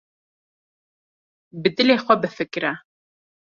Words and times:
Bi 1.61 1.69
dilê 1.75 1.95
xwe 2.05 2.15
bifikre. 2.21 2.71